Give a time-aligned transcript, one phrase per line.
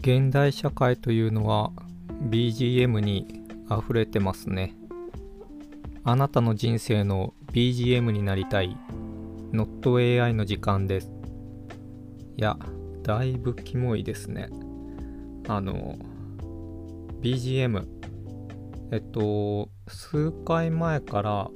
[0.00, 1.72] 現代社会というのは
[2.30, 4.74] BGM に溢れてますね。
[6.04, 8.78] あなたの人生の BGM になりたい
[9.52, 11.12] NotAI の時間です。
[12.38, 12.56] いや、
[13.02, 14.48] だいぶキモいですね。
[15.48, 15.98] あの、
[17.20, 17.86] BGM。
[18.92, 21.50] えっと、数回前から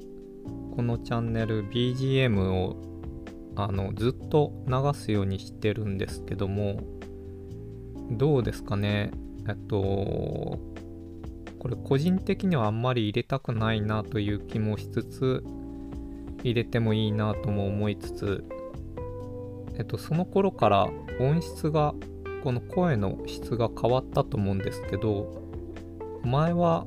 [0.77, 2.77] このチャンネル BGM を
[3.57, 6.83] あのずっと流すようにしてるんですけども、
[8.11, 9.11] どうですかね？
[9.49, 10.59] えっと、こ
[11.69, 15.45] れ個人的にはあんまり入れたくないなという気もしつつ、
[16.43, 18.45] 入れてもいいなとも思いつつ、
[19.77, 20.89] えっと、その頃から
[21.21, 21.95] 音質が、
[22.43, 25.43] この声の質が変わったと思うんですけど、
[26.23, 26.87] 前は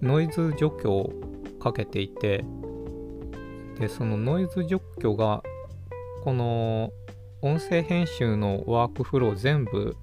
[0.00, 1.12] ノイズ除去を
[1.60, 2.44] かけていて、
[3.78, 5.42] で、そのノイズ除去が、
[6.22, 6.92] この
[7.40, 9.96] 音声編集のワークフロー全部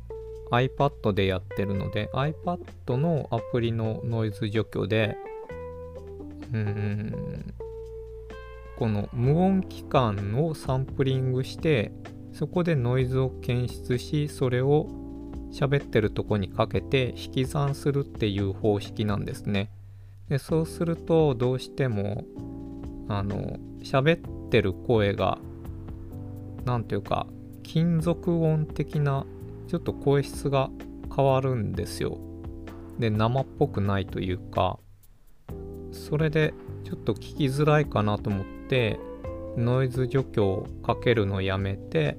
[0.51, 5.17] iPad でやってるので iPad のアプリのノイズ除去で
[6.53, 7.53] うん
[8.77, 11.91] この無音期間をサンプリングして
[12.31, 14.87] そこでノイズを検出しそれを
[15.51, 19.71] 喋ってるとこにかけて引き算するっていう方式なんですね。
[20.29, 22.25] でそうするとどうしても
[23.07, 25.37] あの喋ってる声が
[26.65, 27.27] 何ていうか
[27.63, 29.25] 金属音的な
[29.67, 30.69] ちょっと声質が
[31.15, 32.17] 変わるんですよ。
[32.99, 34.79] で生っぽくないというか
[35.91, 38.99] それでちょっと聞きづらいかなと思って
[39.57, 42.17] ノイズ除去をかけるのやめて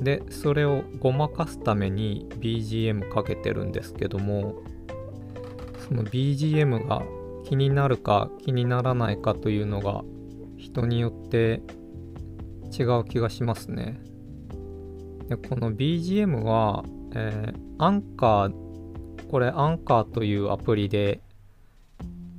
[0.00, 4.56] でそれをごまかすために BGM かけてるんですけども
[5.88, 7.02] その BGM が
[7.44, 10.02] 気になるか気にならないかというのが
[10.56, 11.62] 人によって
[12.76, 13.98] 違う気がしますね。
[15.28, 18.52] でこの BGM は、えー、アンカー、
[19.30, 21.20] これアンカーというアプリで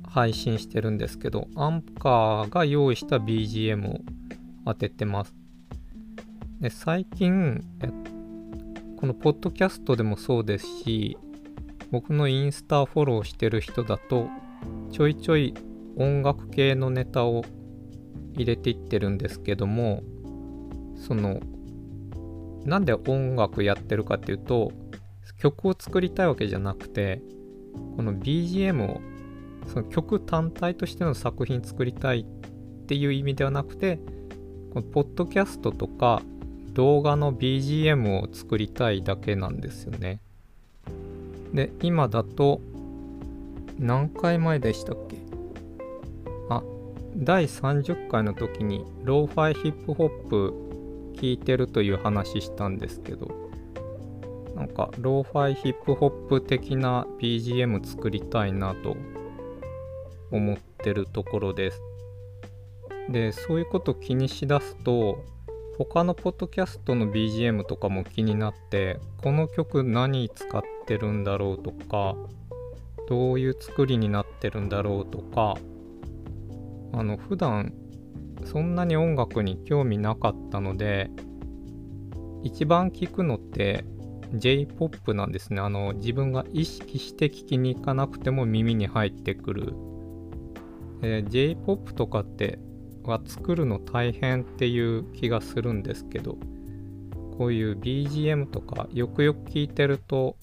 [0.06, 4.00] 配信してるんですけど、アンカーが用意した BGM を
[4.64, 5.34] 当ててます。
[6.60, 7.88] で最近え、
[8.96, 11.18] このポッドキャストでもそうですし、
[11.90, 14.28] 僕のインスタフォローしてる人だと、
[14.90, 15.54] ちょいちょい
[15.96, 17.44] 音楽系のネタを
[18.34, 20.02] 入れていってるんですけども、
[20.98, 21.40] その
[22.64, 24.72] なんで音楽やってるかっていうと
[25.38, 27.22] 曲を作りたいわけじゃなくて
[27.96, 29.00] この BGM を
[29.68, 33.98] その曲単体としての作品作りたいっていう意味ではなくて
[34.72, 36.22] このポッドキャストとか
[36.72, 40.20] 動画の BGM を作りたいだけなんですよね。
[41.52, 42.60] で今だと
[43.78, 45.16] 何回前でしたっけ？
[46.50, 46.62] あ
[47.16, 50.67] 第30回の時にローファイヒップホップ
[51.20, 53.28] 聞いてるという話したんですけど
[54.54, 58.96] なんかローファイヒップホップ的な BGM 作りたいなと
[60.30, 61.80] 思ってるところです。
[63.08, 65.24] でそういうこと気にしだすと
[65.78, 72.16] 他のポッドキャストの BGM とかも気になってこの曲何使ってるんだろうとか
[73.08, 75.54] どういう作りになってるんだろうとか
[76.92, 77.72] あの普段
[78.44, 81.10] そんなに音楽に興味なかったので
[82.42, 83.84] 一番聴くのって
[84.34, 85.60] J-POP なんですね。
[85.60, 89.74] あの自分が意識して聴きに行かなくても耳に入ってくる、
[91.02, 92.58] えー、J-POP とかって
[93.04, 96.36] は作るの大変っていう気がするんですけど
[97.38, 100.36] こういう BGM とかよくよく聞いてると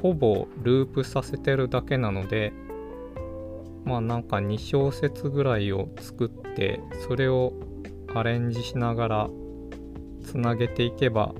[0.00, 2.52] ほぼループさせてるだけなので
[3.84, 7.52] まあなんか2小節ぐらいを作ってそれを
[8.14, 9.30] アレンジしながら
[10.24, 11.34] つなげていけば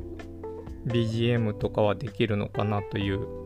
[0.86, 3.42] BGM とかはできるのかなという。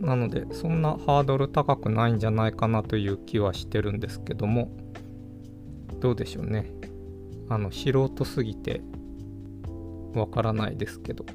[0.00, 4.70] なのでそんなハードル高くないんじゃないかなという気はしてるんですけども
[6.00, 6.72] どうでしょうね。
[7.50, 8.80] あの素人すぎて
[10.14, 11.26] わからないですけど。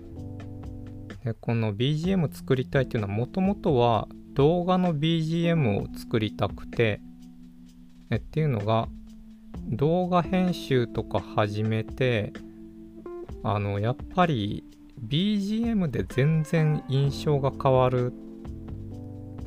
[1.23, 6.99] でこの BGM 作りたいっていうのはもともとは動画の BGM を作りたくて
[8.11, 8.87] えっていうのが
[9.69, 12.33] 動画編集とか始めて
[13.43, 14.63] あのやっぱり
[15.07, 18.13] BGM で全然印象が変わる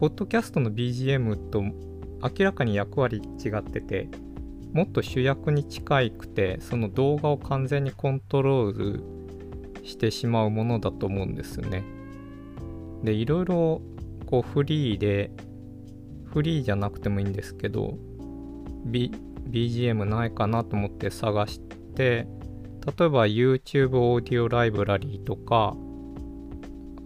[0.01, 4.09] ポッドキャストの BGM と明らかに役割違ってて
[4.73, 9.05] もっと主役に近くてその動画を完全にコントロール
[9.85, 11.85] してしまうものだと思うんですね。
[13.03, 13.81] でいろいろ
[14.29, 15.31] こうフリーで、
[16.27, 17.95] フリーじゃなくてもいいんですけど、
[18.85, 19.11] B、
[19.49, 21.61] BGM ないかなと思って探し
[21.95, 22.27] て、
[22.99, 25.75] 例えば YouTube オーディオライブラリーとか、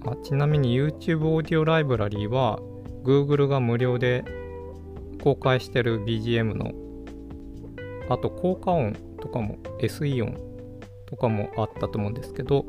[0.04, 2.58] あちなみに YouTube オーディオライブラリーは
[3.04, 4.24] Google が無料で
[5.22, 6.72] 公開してる BGM の
[8.08, 10.34] あと効果音とかも SE 音
[11.06, 12.66] とかもあったと思うんですけど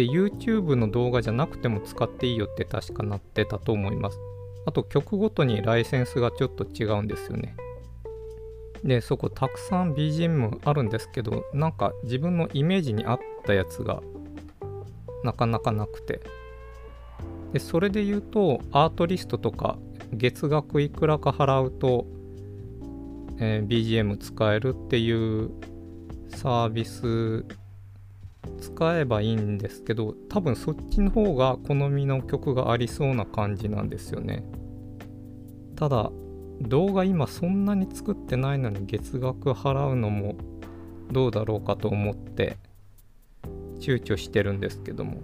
[0.00, 4.18] で YouTube の動画じゃなくても使っていいよって確かなってたと思います。
[4.64, 7.54] あと曲ごとにライセンスがちょっと違うんですよね。
[8.82, 14.00] でそこたくさん BGM あるんですけどなんか自分のイメージに合ったやつが
[15.22, 16.20] なかなかなくて。
[17.52, 19.76] でそれで言うとアートリストとか
[20.14, 22.06] 月額いくらか払うと、
[23.38, 25.50] えー、BGM 使えるっていう
[26.28, 27.44] サービス
[28.60, 34.44] 使えばいいんですけど多分そっちの方が好みの曲がありそうな感じなんですよね。
[35.76, 36.10] ただ
[36.60, 40.36] 動画今そんなに作ってないのに月額払うのも
[41.10, 42.58] どうだろうかと思って
[43.80, 45.18] 躊躇してるんですけども。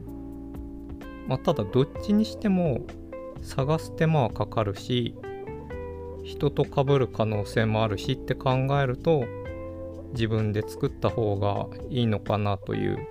[1.29, 2.87] まあただどっちにしても
[3.43, 5.15] 探す手間はかかるし
[6.25, 8.51] 人と被る可能性もあるしって考
[8.81, 9.25] えると
[10.13, 13.07] 自分で作った方がいいのかなという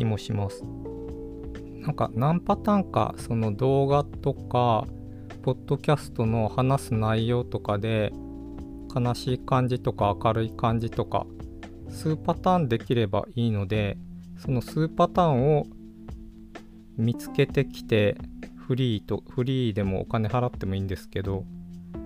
[0.00, 0.64] 気もします。
[1.82, 4.86] なんか何パターンかその動画とか
[5.42, 8.12] ポッドキャストの話す内容とかで
[8.94, 11.26] 悲しい感じとか明るい感じとか
[11.88, 13.96] 数パターンできればいいので
[14.38, 15.66] その数パターンを
[16.96, 18.16] 見つけてきて
[18.56, 21.44] フリーとフリーでもお金払ってもいいんですけど、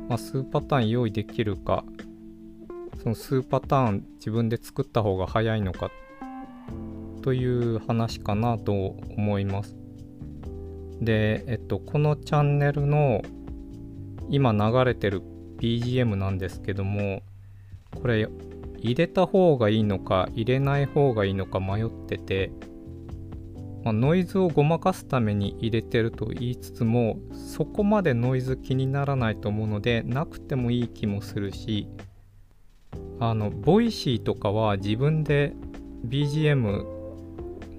[0.08, 1.84] まあ、数パターン用意できるか
[3.02, 5.90] その数パターン自分で作った方が早いのかっ
[7.24, 9.74] という話かなと思います。
[11.00, 13.22] で、えっと、このチャンネルの
[14.28, 15.22] 今流れてる
[15.56, 17.22] BGM なんですけども、
[17.98, 18.28] これ
[18.76, 22.52] 入れた方がいいのか入れない方がいいのか迷ってて、
[23.84, 31.88] まあ、ノイズをごまかすために入れてると言いつつもそこまでノイズ気にならないと思うのでなくてもいい気もするし
[33.18, 35.54] あの Voicy とかは自分で
[36.06, 36.93] BGM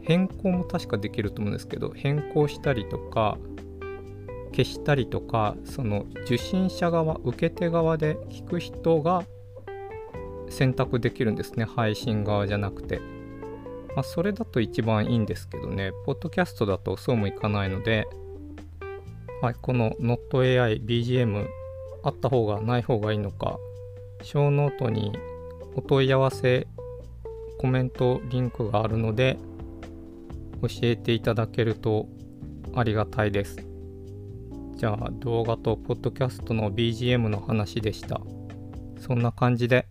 [0.06, 3.38] 変更も確かできると思うんですけど変更したりとか
[4.52, 9.24] 消したりとかその受信者側受け手側で聞く人が
[10.50, 13.00] 選択できるんですね配信側じゃなくて、
[13.96, 18.08] まあ、それだと一番いいんですけどねポッドキャストだとそうもいかないので、
[19.42, 21.48] はい、この NotAI BGM
[22.04, 23.58] あった方がない方がいいのか
[24.22, 25.18] ショーノートに
[25.76, 26.68] お問い合わせ
[27.58, 29.38] コメントリンクがあるので
[30.68, 32.08] 教えていただけると
[32.76, 33.58] ありがたいです。
[34.76, 38.20] じゃあ動画とポッドキャストの BGM の話でした。
[39.00, 39.88] そんな感じで